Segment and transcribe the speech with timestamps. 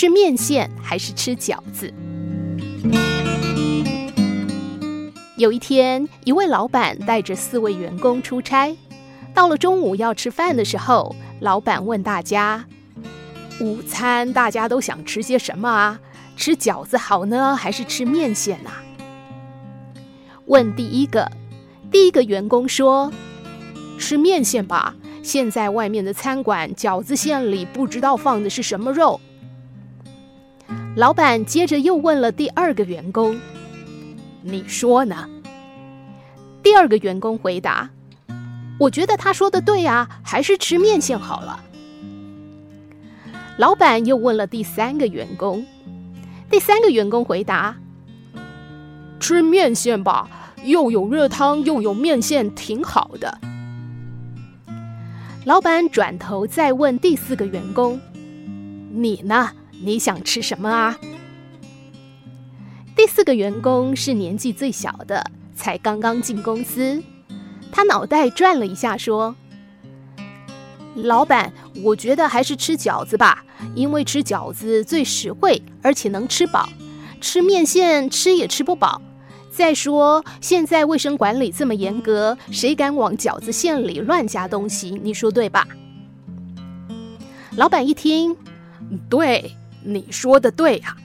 [0.00, 1.92] 吃面线还是吃饺子？
[5.36, 8.74] 有一天，一位老板带着四位员工出差，
[9.34, 12.64] 到了中午要吃饭的时候，老板问大家
[13.60, 16.00] ：“午餐大家都想吃些什么啊？
[16.34, 18.80] 吃饺子好呢，还是吃面线啊？”
[20.48, 21.30] 问第一个，
[21.90, 23.12] 第一个员工说
[24.00, 24.94] ：“吃面线吧。
[25.22, 29.20] 现在外面的餐馆饺子馅里不知道放的是什么肉。”
[30.96, 33.38] 老板接着又问了第二个员工
[34.42, 35.28] ：“你说呢？”
[36.64, 37.88] 第二个员工回答
[38.76, 41.62] ：“我觉得他说的对啊，还是吃面线好了。”
[43.56, 45.64] 老板又问了第三个员工，
[46.50, 47.76] 第三个员工回答
[49.20, 50.28] ：“吃面线吧，
[50.64, 53.38] 又有热汤又有面线，挺好的。”
[55.46, 58.00] 老板转头再问第四个员工
[58.92, 59.50] ：“你呢？”
[59.82, 60.98] 你想吃什么啊？
[62.94, 67.02] 第四个员工是年纪最小的，才刚刚进公司。
[67.72, 69.34] 他脑袋转了一下，说
[70.96, 76.68] ：“老板，我觉得还是吃饺子吧，因为吃饺子最实惠，而且能吃饱。
[77.20, 79.00] 吃面线吃也吃不饱。
[79.50, 84.90] 再说，现在卫生管理这么严格，谁敢往饺子馅里乱加东西？
[85.02, 85.66] 你说对吧？”
[87.56, 88.36] 老板一听，
[89.08, 89.52] 对。
[89.82, 90.96] 你说的对啊，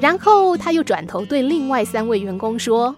[0.00, 2.96] 然后他又转头对另外三位员工说：“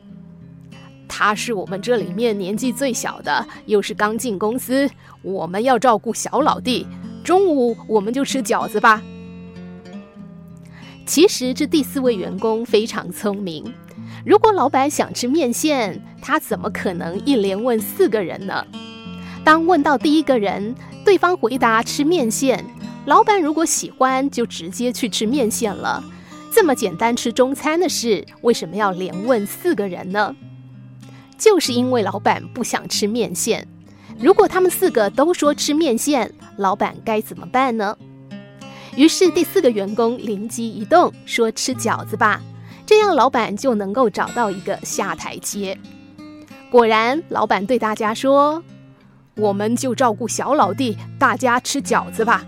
[1.09, 4.89] 他是我们这里面年纪最小的，又是刚进公司，
[5.23, 6.87] 我们要照顾小老弟。
[7.25, 9.03] 中午我们就吃饺子吧。”
[11.05, 13.65] 其实这第四位员工非常聪明，
[14.27, 18.65] 如果老板想吃面线，他怎么可能一连问四个人呢？
[19.43, 22.63] 当问到第一个人，对方回答吃面线。
[23.07, 26.05] 老板如果喜欢，就直接去吃面线了。
[26.53, 30.35] 这么简单吃中餐的事，为什么要连问四个人呢？
[31.39, 33.67] 就是因为老板不想吃面线。
[34.19, 37.97] 如果他们四个都说吃面线，老板该怎么办呢？
[38.97, 42.43] 于是第四个员工灵机一动，说吃饺子吧，
[42.85, 45.79] 这样老板就能够找到一个下台阶。
[46.71, 48.63] 果然，老板对大家说
[49.37, 52.45] ：“我们就照顾小老弟，大家吃饺子吧。”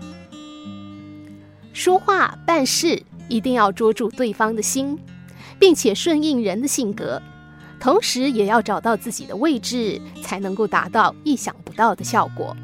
[1.73, 4.97] 说话办事一定要捉住对方的心，
[5.57, 7.21] 并且顺应人的性格，
[7.79, 12.55] 同时也要找到自己的位置，才能够达到意想不到的效果。